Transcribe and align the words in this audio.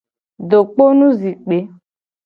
Dokponu 0.49 1.07
zikpe. 1.19 1.57